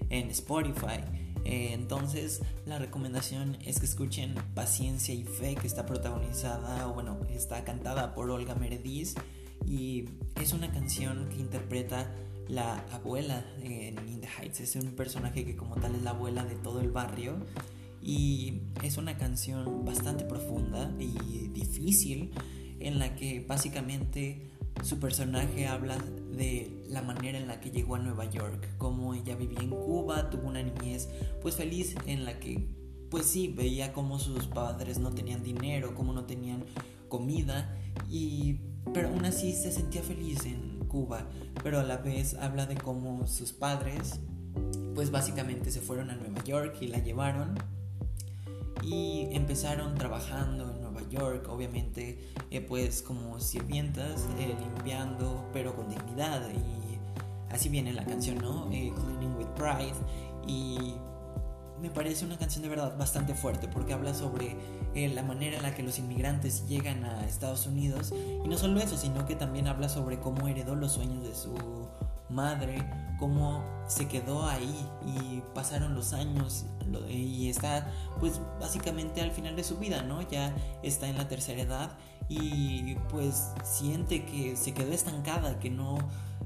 en 0.10 0.30
Spotify. 0.30 1.02
Eh, 1.46 1.72
entonces 1.74 2.42
la 2.66 2.80
recomendación 2.80 3.58
es 3.66 3.80
que 3.80 3.86
escuchen 3.86 4.36
Paciencia 4.54 5.14
y 5.14 5.24
Fe 5.24 5.56
que 5.56 5.68
está 5.68 5.86
protagonizada, 5.86 6.88
o 6.88 6.94
bueno, 6.94 7.20
está 7.30 7.64
cantada 7.64 8.14
por 8.14 8.30
Olga 8.30 8.56
Merediz 8.56 9.16
y 9.66 10.06
es 10.36 10.54
una 10.54 10.72
canción 10.72 11.30
que 11.30 11.38
interpreta 11.38 12.14
la 12.48 12.80
abuela 12.92 13.46
en 13.62 13.98
In 14.08 14.22
the 14.22 14.28
Heights. 14.28 14.60
Es 14.60 14.76
un 14.76 14.96
personaje 14.96 15.46
que 15.46 15.56
como 15.56 15.76
tal 15.76 15.96
es 15.96 16.02
la 16.02 16.12
abuela 16.12 16.44
de 16.44 16.56
todo 16.56 16.82
el 16.82 16.92
barrio 16.92 17.38
y 18.02 18.62
es 18.84 18.98
una 18.98 19.18
canción 19.18 19.86
bastante 19.86 20.26
profunda 20.26 20.92
y 21.00 21.50
difícil 21.50 22.32
en 22.80 22.98
la 22.98 23.16
que 23.16 23.46
básicamente 23.48 24.50
su 24.84 25.00
personaje 25.00 25.68
habla 25.68 25.98
de 26.32 26.86
la 26.90 27.02
manera 27.02 27.38
en 27.38 27.48
la 27.48 27.60
que 27.60 27.72
llegó 27.72 27.96
a 27.96 28.00
Nueva 28.00 28.26
York, 28.26 28.68
cómo 28.78 29.14
ella 29.14 29.36
vivía 29.36 29.60
en 29.60 29.70
Cuba, 29.70 30.30
tuvo 30.30 30.48
una 30.48 30.64
niñez 30.64 31.10
pues 31.42 31.56
feliz 31.56 31.96
en 32.06 32.26
la 32.26 32.40
que 32.40 32.68
pues 33.10 33.26
sí, 33.26 33.48
veía 33.48 33.92
cómo 33.92 34.20
sus 34.20 34.46
padres 34.48 35.00
no 35.00 35.12
tenían 35.12 35.44
dinero, 35.44 35.96
cómo 35.96 36.14
no 36.14 36.26
tenían 36.26 36.64
comida 37.08 37.76
y 38.10 38.60
pero 38.94 39.10
aún 39.10 39.26
así 39.26 39.54
se 39.54 39.72
sentía 39.72 40.02
feliz 40.02 40.46
en 40.46 40.80
Cuba, 40.88 41.28
pero 41.64 41.80
a 41.80 41.84
la 41.84 41.98
vez 41.98 42.36
habla 42.36 42.66
de 42.66 42.76
cómo 42.76 43.28
sus 43.28 43.52
padres 43.52 44.20
pues 44.96 45.12
básicamente 45.12 45.72
se 45.72 45.82
fueron 45.82 46.10
a 46.10 46.16
Nueva 46.16 46.44
York 46.44 46.78
y 46.82 46.88
la 46.88 47.00
llevaron 47.00 47.56
y 48.84 49.28
empezaron 49.32 49.96
trabajando 49.96 50.74
en 50.76 50.79
Obviamente 51.18 52.20
eh, 52.52 52.62
pues 52.62 53.02
como 53.02 53.40
sirvientas, 53.40 54.28
eh, 54.38 54.56
limpiando, 54.60 55.50
pero 55.54 55.76
con 55.76 55.90
dignidad. 55.90 56.42
Y 56.50 57.54
así 57.54 57.70
viene 57.70 57.94
la 57.94 58.06
canción, 58.06 58.38
¿no? 58.38 58.70
Eh, 58.72 58.94
Cleaning 58.96 59.36
with 59.38 59.48
Pride. 59.56 59.96
Y 60.48 60.96
me 61.82 61.90
parece 61.90 62.26
una 62.26 62.38
canción 62.38 62.64
de 62.64 62.70
verdad 62.70 62.98
bastante 62.98 63.34
fuerte 63.34 63.68
porque 63.68 63.94
habla 63.94 64.14
sobre 64.14 64.56
la 64.94 65.24
manera 65.24 65.58
en 65.58 65.64
la 65.64 65.74
que 65.74 65.84
los 65.84 65.98
inmigrantes 66.00 66.68
llegan 66.68 67.06
a 67.06 67.26
Estados 67.26 67.68
Unidos. 67.68 68.14
Y 68.44 68.48
no 68.48 68.58
solo 68.58 68.80
eso, 68.80 68.98
sino 68.98 69.26
que 69.26 69.36
también 69.36 69.68
habla 69.68 69.90
sobre 69.90 70.20
cómo 70.20 70.48
heredó 70.48 70.76
los 70.76 70.94
sueños 70.94 71.24
de 71.24 71.36
su 71.36 71.56
madre, 72.30 72.86
cómo 73.20 73.64
se 73.88 74.08
quedó 74.08 74.46
ahí 74.48 74.74
y 75.06 75.42
pasaron 75.54 75.96
los 75.96 76.14
años 76.14 76.66
y 77.10 77.50
está 77.50 77.92
pues 78.20 78.40
básicamente 78.60 79.22
al 79.22 79.32
final 79.32 79.56
de 79.56 79.64
su 79.64 79.78
vida, 79.78 80.02
¿no? 80.04 80.22
Ya 80.30 80.56
está 80.84 81.08
en 81.08 81.18
la 81.18 81.28
tercera 81.28 81.62
edad 81.62 81.98
y 82.30 82.96
pues 83.10 83.52
siente 83.64 84.26
que 84.26 84.56
se 84.56 84.74
quedó 84.74 84.92
estancada, 84.92 85.60
que 85.60 85.70
no... 85.70 85.98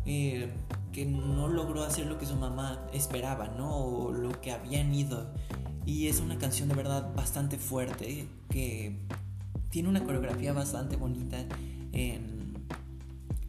Eh, 0.06 0.52
que 0.92 1.06
no 1.08 1.48
logró 1.48 1.84
hacer 1.84 2.06
lo 2.06 2.20
que 2.20 2.28
su 2.28 2.36
mamá 2.36 2.86
esperaba, 2.94 3.48
¿no? 3.48 3.76
O 3.76 4.12
lo 4.12 4.40
que 4.42 4.52
habían 4.52 4.94
ido. 4.94 5.34
Y 5.88 6.08
es 6.08 6.20
una 6.20 6.38
canción 6.38 6.70
de 6.70 6.76
verdad 6.76 7.14
bastante 7.16 7.58
fuerte, 7.58 8.28
que 8.50 9.00
tiene 9.70 9.90
una 9.90 10.04
coreografía 10.04 10.54
bastante 10.54 10.96
bonita 10.96 11.38
en, 11.92 12.33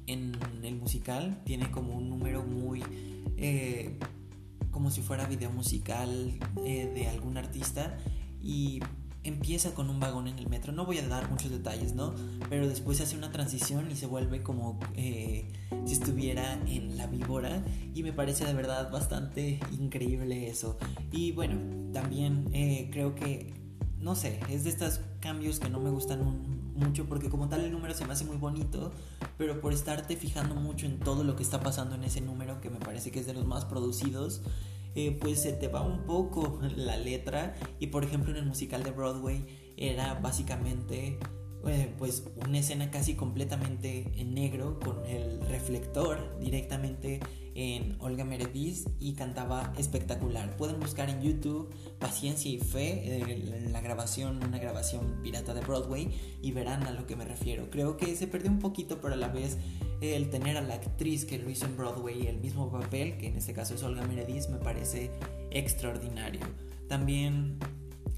en 0.06 0.32
el 0.62 0.76
musical. 0.76 1.42
Tiene 1.44 1.70
como 1.70 1.94
un 1.94 2.11
número 2.11 2.42
muy... 2.42 2.82
Eh, 3.37 3.99
como 4.70 4.90
si 4.90 5.02
fuera 5.02 5.26
video 5.26 5.50
musical 5.50 6.38
eh, 6.64 6.90
de 6.94 7.08
algún 7.08 7.37
artista. 7.37 7.96
Y 8.42 8.80
empieza 9.25 9.75
con 9.75 9.90
un 9.90 9.99
vagón 9.99 10.28
en 10.28 10.38
el 10.38 10.49
metro. 10.49 10.73
No 10.73 10.84
voy 10.84 10.99
a 10.99 11.08
dar 11.08 11.30
muchos 11.30 11.50
detalles, 11.50 11.94
¿no? 11.94 12.14
Pero 12.50 12.68
después 12.68 13.00
hace 13.00 13.16
una 13.16 13.32
transición 13.32 13.90
y 13.90 13.96
se 13.96 14.06
vuelve 14.06 14.42
como 14.42 14.78
eh, 14.94 15.50
si 15.87 15.94
estuviera 15.94 16.61
en 16.66 16.96
la 16.96 17.06
víbora. 17.06 17.64
Y 17.94 18.02
me 18.02 18.12
parece 18.12 18.44
de 18.44 18.52
verdad 18.52 18.90
bastante 18.92 19.58
increíble 19.73 20.49
eso. 20.49 20.78
Y 21.11 21.32
bueno, 21.32 21.56
también 21.92 22.49
eh, 22.52 22.90
creo 22.92 23.14
que, 23.14 23.54
no 23.99 24.14
sé, 24.14 24.40
es 24.50 24.64
de 24.64 24.70
estos 24.70 25.00
cambios 25.20 25.58
que 25.58 25.70
no 25.70 25.80
me 25.80 25.90
gustan 25.90 26.53
mucho 26.75 27.07
porque 27.07 27.31
como 27.31 27.49
tal 27.49 27.64
el 27.64 27.73
número 27.73 27.95
se 27.95 28.04
me 28.07 28.12
hace 28.12 28.25
muy 28.25 28.37
bonito. 28.37 28.93
Pero 29.38 29.61
por 29.61 29.73
estarte 29.73 30.16
fijando 30.16 30.54
mucho 30.54 30.87
en 30.87 30.99
todo 30.99 31.25
lo 31.25 31.37
que 31.37 31.43
está 31.43 31.61
pasando 31.61 31.95
en 31.95 32.04
ese 32.04 32.21
número, 32.21 32.61
que 32.61 32.71
me 32.71 32.78
parece 32.78 33.11
que 33.11 33.21
es 33.21 33.26
de 33.26 33.35
los 33.35 33.47
más 33.47 33.64
producidos 33.64 34.43
eh, 34.97 35.16
pues 35.21 35.43
se 35.43 35.52
te 35.52 35.66
va 35.66 35.83
un 35.83 36.04
poco 36.04 36.61
la 36.76 36.97
letra 36.97 37.54
y 37.81 37.88
por 37.88 38.04
ejemplo 38.04 38.31
en 38.31 38.38
el 38.38 38.47
musical 38.47 38.83
de 38.85 38.93
Broadway 38.93 39.75
era 39.76 40.14
básicamente 40.14 41.19
eh, 41.66 41.95
pues 41.99 42.25
una 42.47 42.59
escena 42.59 42.90
casi 42.90 43.14
completamente 43.14 44.12
en 44.16 44.35
negro 44.35 44.78
con 44.78 45.04
el 45.07 45.40
reflector 45.49 46.38
directamente 46.38 47.21
en 47.54 47.96
Olga 48.00 48.25
Meredith 48.25 48.88
y 48.99 49.14
cantaba 49.14 49.73
espectacular. 49.78 50.56
Pueden 50.56 50.80
buscar 50.80 51.08
en 51.08 51.23
YouTube 51.23 51.73
Paciencia 51.99 52.50
y 52.50 52.58
Fe, 52.58 53.23
en 53.32 53.73
la 53.73 53.80
grabación, 53.80 54.42
una 54.42 54.58
grabación 54.58 55.20
pirata 55.23 55.54
de 55.54 55.61
Broadway 55.61 56.11
y 56.42 56.52
verán 56.52 56.82
a 56.84 56.90
lo 56.90 57.06
que 57.06 57.16
me 57.16 57.25
refiero. 57.25 57.70
Creo 57.70 57.96
que 57.96 58.16
se 58.16 58.26
perdió 58.26 58.50
un 58.50 58.58
poquito, 58.58 59.00
pero 59.00 59.14
a 59.14 59.16
la 59.16 59.28
vez 59.28 59.58
el 60.00 60.30
tener 60.30 60.56
a 60.56 60.62
la 60.62 60.75
actriz 60.75 61.25
que 61.25 61.38
lo 61.38 61.49
hizo 61.49 61.66
en 61.66 61.76
Broadway 61.76 62.26
el 62.26 62.38
mismo 62.38 62.70
papel, 62.70 63.16
que 63.16 63.28
en 63.28 63.37
este 63.37 63.52
caso 63.52 63.75
es 63.75 63.82
Olga 63.82 64.06
Meredith, 64.06 64.49
me 64.49 64.58
parece 64.58 65.11
extraordinario. 65.50 66.40
También 66.88 67.58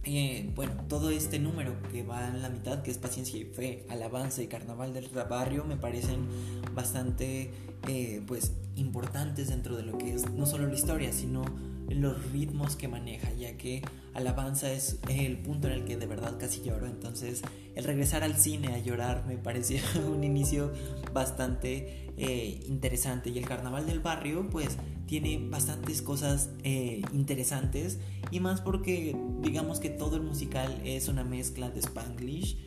eh, 0.07 0.49
bueno, 0.55 0.73
todo 0.89 1.11
este 1.11 1.41
número 1.41 1.75
que 1.91 2.05
va 2.05 2.29
en 2.29 2.41
la 2.41 2.49
mitad, 2.49 2.83
que 2.83 2.93
es 2.93 2.99
Paciencia 2.99 3.41
y 3.41 3.45
Fe, 3.45 3.85
Alabanza 3.89 4.41
y 4.41 4.47
Carnaval 4.47 4.95
del 4.95 5.09
Barrio, 5.09 5.65
me 5.65 5.77
parecen 5.77 6.27
bastante 6.75 7.51
eh, 7.89 8.23
pues 8.27 8.53
importantes 8.77 9.49
dentro 9.49 9.77
de 9.77 9.83
lo 9.83 9.99
que 9.99 10.15
es 10.15 10.31
no 10.31 10.47
solo 10.47 10.69
la 10.69 10.75
historia, 10.75 11.13
sino 11.13 11.45
los 11.89 12.33
ritmos 12.33 12.77
que 12.77 12.87
maneja, 12.87 13.33
ya 13.33 13.57
que 13.57 13.83
Alabanza 14.15 14.71
es 14.71 14.99
el 15.09 15.39
punto 15.39 15.67
en 15.67 15.75
el 15.75 15.85
que 15.85 15.97
de 15.97 16.07
verdad 16.07 16.39
casi 16.39 16.63
lloro, 16.63 16.87
entonces 16.87 17.43
el 17.75 17.85
regresar 17.85 18.23
al 18.23 18.37
cine 18.37 18.75
a 18.75 18.79
llorar 18.79 19.25
me 19.27 19.37
pareció 19.37 19.81
un 20.09 20.23
inicio 20.23 20.73
bastante 21.13 22.13
eh, 22.17 22.61
interesante. 22.69 23.31
Y 23.31 23.39
el 23.39 23.45
Carnaval 23.45 23.87
del 23.87 24.01
Barrio 24.01 24.49
pues 24.51 24.77
tiene 25.07 25.49
bastantes 25.49 26.03
cosas 26.03 26.51
eh, 26.63 27.03
interesantes 27.13 27.99
y 28.31 28.41
más 28.41 28.61
porque 28.61 29.17
digamos 29.41 29.81
que 29.81 29.91
todo 29.91 30.17
el 30.17 30.23
musical 30.23 30.81
es 30.85 31.09
una 31.09 31.25
mezcla 31.25 31.71
de 31.71 31.81
spanglish 31.81 32.59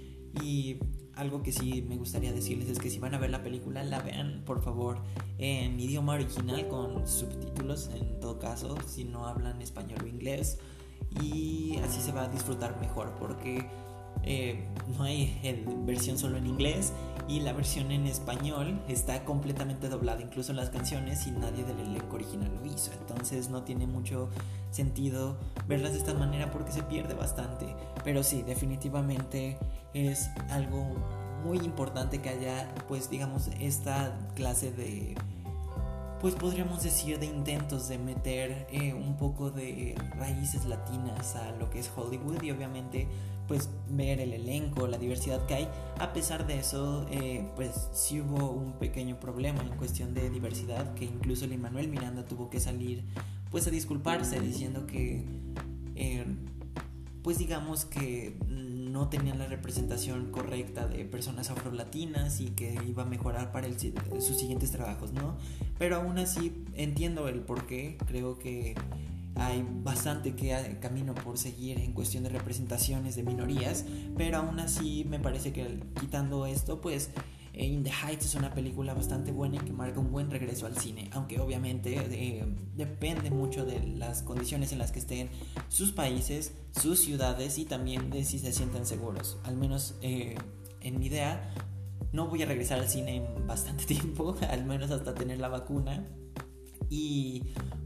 y 0.42 0.78
algo 1.16 1.44
que 1.44 1.52
sí 1.52 1.84
me 1.88 1.98
gustaría 1.98 2.32
decirles 2.32 2.70
es 2.70 2.80
que 2.80 2.90
si 2.90 3.00
van 3.00 3.14
a 3.14 3.18
ver 3.18 3.30
la 3.30 3.44
película 3.44 3.84
la 3.84 4.00
vean 4.00 4.44
por 4.46 4.62
favor 4.64 5.02
en 5.38 5.80
idioma 5.80 6.14
original 6.14 6.68
con 6.70 7.06
subtítulos 7.08 7.90
en 7.94 8.20
todo 8.20 8.40
caso 8.40 8.78
si 8.88 9.04
no 9.04 9.28
hablan 9.28 9.62
español 9.62 10.00
o 10.04 10.08
inglés 10.08 10.60
y 11.22 11.78
así 11.84 12.02
se 12.02 12.12
va 12.12 12.24
a 12.24 12.28
disfrutar 12.30 12.80
mejor 12.80 13.16
porque 13.20 13.68
eh, 14.24 14.66
no 14.98 15.04
hay 15.04 15.40
versión 15.86 16.18
solo 16.18 16.38
en 16.38 16.48
inglés 16.48 16.94
y 17.30 17.42
la 17.42 17.54
versión 17.54 17.92
en 17.92 18.08
español 18.08 18.82
está 18.88 19.24
completamente 19.24 19.88
doblada, 19.88 20.20
incluso 20.20 20.52
las 20.52 20.72
canciones, 20.72 21.28
y 21.28 21.32
nadie 21.32 21.64
del 21.64 21.80
elenco 21.80 22.16
original 22.16 22.52
lo 22.56 22.66
hizo. 22.66 22.92
Entonces 22.94 23.50
no 23.50 23.62
tiene 23.62 23.86
mucho 23.86 24.30
sentido 24.72 25.38
verlas 25.68 25.92
de 25.92 26.00
esta 26.00 26.16
manera 26.16 26.50
porque 26.50 26.72
se 26.72 26.82
pierde 26.82 27.14
bastante. 27.14 27.76
Pero 28.04 28.24
sí, 28.24 28.42
definitivamente 28.42 29.60
es 29.94 30.32
algo 30.50 30.96
muy 31.46 31.60
importante 31.60 32.20
que 32.20 32.30
haya, 32.30 32.68
pues 32.88 33.12
digamos, 33.12 33.52
esta 33.60 34.18
clase 34.36 34.72
de 34.72 35.16
pues 36.20 36.36
podríamos 36.36 36.84
decir 36.84 37.18
de 37.18 37.28
intentos 37.28 37.88
de 37.88 37.98
meter 37.98 38.68
eh, 38.72 38.94
un 38.94 39.16
poco 39.16 39.52
de 39.52 39.96
raíces 40.18 40.66
latinas 40.66 41.36
a 41.36 41.52
lo 41.52 41.70
que 41.70 41.80
es 41.80 41.90
Hollywood 41.96 42.44
y 42.44 42.52
obviamente 42.52 43.08
pues 43.50 43.72
ver 43.90 44.22
el 44.22 44.32
elenco, 44.32 44.88
la 44.88 45.00
diversidad 45.00 45.46
que 45.48 45.56
hay. 45.56 45.68
A 45.98 46.14
pesar 46.14 46.46
de 46.46 46.60
eso, 46.60 47.08
eh, 47.10 47.50
pues 47.56 47.90
sí 47.92 48.22
hubo 48.22 48.52
un 48.52 48.74
pequeño 48.74 49.20
problema 49.20 49.62
en 49.64 49.70
cuestión 49.70 50.14
de 50.14 50.30
diversidad 50.30 50.94
que 50.94 51.06
incluso 51.06 51.46
el 51.46 51.58
Manuel 51.58 51.88
Miranda 51.88 52.26
tuvo 52.26 52.52
que 52.52 52.60
salir 52.60 53.04
pues 53.50 53.66
a 53.66 53.72
disculparse 53.72 54.40
diciendo 54.40 54.86
que 54.86 55.26
eh, 55.96 56.26
pues 57.24 57.40
digamos 57.40 57.86
que 57.86 58.38
no 58.48 59.10
tenían 59.10 59.40
la 59.40 59.48
representación 59.48 60.32
correcta 60.32 60.88
de 60.88 61.04
personas 61.06 61.50
afrolatinas 61.50 62.42
y 62.42 62.50
que 62.52 62.80
iba 62.88 63.02
a 63.02 63.06
mejorar 63.08 63.52
para 63.52 63.68
sus 64.20 64.38
siguientes 64.38 64.72
trabajos, 64.72 65.12
¿no? 65.12 65.38
Pero 65.80 65.96
aún 65.96 66.20
así 66.20 66.54
entiendo 66.76 67.28
el 67.28 67.40
por 67.40 67.66
qué, 67.66 67.98
creo 68.06 68.38
que 68.38 68.76
hay 69.36 69.66
bastante 69.68 70.36
que 70.36 70.78
camino 70.82 71.16
por 71.16 71.38
seguir 71.38 71.80
en 71.80 71.94
cuestión 71.94 72.24
de 72.24 72.30
representaciones 72.30 73.16
de 73.16 73.24
minorías, 73.24 73.86
pero 74.18 74.38
aún 74.38 74.60
así 74.60 75.06
me 75.08 75.20
parece 75.20 75.54
que 75.54 75.80
quitando 76.00 76.46
esto, 76.46 76.82
pues 76.82 77.12
eh, 77.54 77.66
In 77.66 77.84
the 77.84 77.92
Heights 77.92 78.26
es 78.26 78.36
una 78.36 78.54
película 78.54 78.94
bastante 78.94 79.32
buena 79.32 79.58
y 79.58 79.60
que 79.60 79.74
marca 79.74 80.00
un 80.00 80.12
buen 80.12 80.30
regreso 80.30 80.66
al 80.66 80.78
cine, 80.78 81.10
aunque 81.14 81.40
obviamente 81.40 81.96
eh, 81.98 82.46
depende 82.76 83.32
mucho 83.32 83.66
de 83.66 83.86
las 83.86 84.24
condiciones 84.24 84.72
en 84.72 84.80
las 84.80 84.92
que 84.92 85.00
estén 85.00 85.30
sus 85.68 85.92
países, 85.92 86.54
sus 86.80 87.00
ciudades 87.00 87.58
y 87.58 87.66
también 87.66 88.10
de 88.10 88.24
si 88.24 88.40
se 88.40 88.54
sienten 88.54 88.86
seguros. 88.86 89.40
Al 89.44 89.58
menos 89.58 89.96
eh, 90.02 90.36
en 90.82 91.00
mi 91.00 91.08
idea, 91.08 91.54
no 92.12 92.28
voy 92.28 92.44
a 92.44 92.46
regresar 92.46 92.80
al 92.80 92.88
cine 92.88 93.18
en 93.18 93.48
bastante 93.48 93.86
tiempo, 93.94 94.36
al 94.50 94.66
menos 94.66 94.92
hasta 94.92 95.14
tener 95.14 95.40
la 95.40 95.50
vacuna. 95.50 96.08
Y 96.90 97.44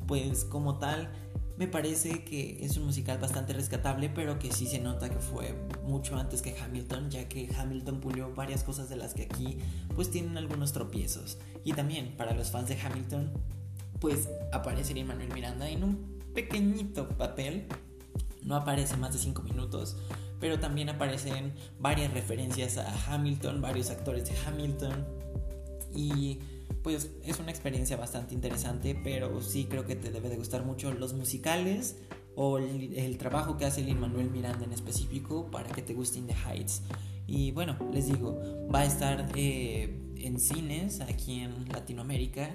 pues 0.08 0.46
como 0.46 0.78
tal, 0.78 1.12
me 1.58 1.68
parece 1.68 2.24
que 2.24 2.66
es 2.66 2.78
un 2.78 2.86
musical 2.86 3.20
bastante 3.20 3.54
rescatable, 3.54 4.10
pero 4.10 4.40
que 4.40 4.52
sí 4.52 4.66
se 4.66 4.80
nota 4.80 5.10
que 5.10 5.20
fue 5.20 5.56
mucho 5.84 6.16
antes 6.18 6.42
que 6.42 6.58
Hamilton, 6.58 7.12
ya 7.12 7.30
que 7.30 7.50
Hamilton 7.56 8.00
pulió 8.00 8.34
varias 8.34 8.64
cosas 8.64 8.90
de 8.90 8.96
las 8.96 9.14
que 9.14 9.24
aquí 9.24 9.58
pues 9.96 10.10
tienen 10.10 10.38
algunos 10.38 10.74
tropiezos. 10.74 11.38
Y 11.64 11.74
también 11.74 12.16
para 12.18 12.34
los 12.34 12.50
fans 12.50 12.70
de 12.70 12.80
Hamilton, 12.80 13.32
pues 14.00 14.30
aparece 14.52 15.02
Manuel 15.04 15.32
Miranda 15.34 15.70
en 15.70 15.84
un 15.84 16.20
pequeñito 16.34 17.08
papel, 17.10 17.68
no 18.42 18.56
aparece 18.56 18.98
más 18.98 19.14
de 19.14 19.20
5 19.20 19.44
minutos, 19.44 19.96
pero 20.40 20.60
también 20.60 20.90
aparecen 20.90 21.54
varias 21.80 22.12
referencias 22.14 22.78
a 22.78 23.14
Hamilton, 23.14 23.62
varios 23.62 23.92
actores 23.92 24.26
de 24.26 24.36
Hamilton 24.46 25.06
y 25.96 26.40
pues 26.84 27.10
es 27.24 27.40
una 27.40 27.50
experiencia 27.50 27.98
bastante 27.98 28.36
interesante, 28.36 29.00
pero 29.04 29.42
sí 29.42 29.66
creo 29.66 29.86
que 29.86 29.96
te 29.96 30.12
debe 30.12 30.30
de 30.30 30.36
gustar 30.36 30.66
mucho 30.66 30.94
los 30.94 31.14
musicales 31.14 31.96
o 32.36 32.58
el, 32.58 33.18
trabajo 33.18 33.58
que 33.58 33.66
hace 33.66 33.82
Lin 33.82 34.00
Manuel 34.00 34.30
Miranda 34.30 34.66
en 34.66 34.74
específico 34.74 35.50
para 35.50 35.70
que 35.70 35.82
te 35.82 35.94
guste 35.94 36.22
the 36.22 36.34
Heights. 36.34 36.82
Y 37.26 37.52
bueno, 37.52 37.78
les 37.94 38.08
digo, 38.08 38.38
va 38.74 38.82
a 38.82 38.86
estar 38.86 39.32
eh, 39.36 39.98
en 40.18 40.40
cines 40.40 41.00
aquí 41.02 41.40
en 41.40 41.70
Latinoamérica, 41.70 42.50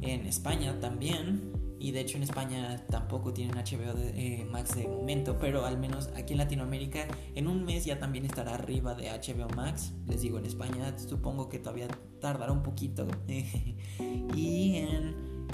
en 0.00 0.26
España 0.26 0.78
también. 0.80 1.61
Y 1.82 1.90
de 1.90 2.00
hecho 2.00 2.16
en 2.16 2.22
España 2.22 2.80
tampoco 2.88 3.32
tienen 3.32 3.56
HBO 3.56 3.92
de, 3.94 4.10
eh, 4.14 4.44
Max 4.44 4.76
de 4.76 4.86
momento, 4.86 5.36
pero 5.40 5.66
al 5.66 5.78
menos 5.78 6.10
aquí 6.14 6.34
en 6.34 6.38
Latinoamérica 6.38 7.08
en 7.34 7.48
un 7.48 7.64
mes 7.64 7.84
ya 7.84 7.98
también 7.98 8.24
estará 8.24 8.54
arriba 8.54 8.94
de 8.94 9.10
HBO 9.10 9.48
Max. 9.56 9.92
Les 10.06 10.20
digo, 10.20 10.38
en 10.38 10.46
España 10.46 10.96
supongo 10.96 11.48
que 11.48 11.58
todavía 11.58 11.88
tardará 12.20 12.52
un 12.52 12.62
poquito. 12.62 13.08
y 14.36 14.71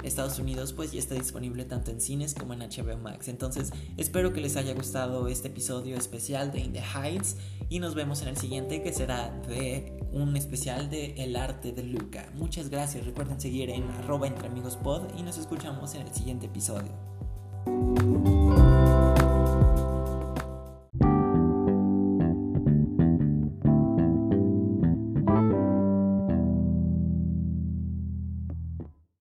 Estados 0.09 0.39
Unidos 0.39 0.73
pues 0.73 0.91
ya 0.91 0.99
está 0.99 1.15
disponible 1.15 1.65
tanto 1.65 1.91
en 1.91 2.01
cines 2.01 2.33
como 2.33 2.53
en 2.53 2.59
HBO 2.59 2.97
Max. 2.97 3.27
Entonces 3.27 3.71
espero 3.97 4.33
que 4.33 4.41
les 4.41 4.57
haya 4.57 4.73
gustado 4.73 5.27
este 5.27 5.47
episodio 5.47 5.97
especial 5.97 6.51
de 6.51 6.59
In 6.59 6.73
the 6.73 6.81
Heights 6.81 7.37
y 7.69 7.79
nos 7.79 7.95
vemos 7.95 8.21
en 8.21 8.29
el 8.29 8.37
siguiente 8.37 8.81
que 8.81 8.91
será 8.91 9.29
de 9.47 9.97
un 10.11 10.35
especial 10.35 10.89
de 10.89 11.13
El 11.23 11.35
arte 11.35 11.71
de 11.71 11.83
Luca. 11.83 12.29
Muchas 12.33 12.69
gracias, 12.69 13.05
recuerden 13.05 13.39
seguir 13.39 13.69
en 13.69 13.83
arroba 13.83 14.27
entre 14.27 14.47
amigos 14.47 14.75
pod 14.77 15.03
y 15.17 15.23
nos 15.23 15.37
escuchamos 15.37 15.93
en 15.95 16.01
el 16.01 16.13
siguiente 16.13 16.47
episodio. 16.47 16.91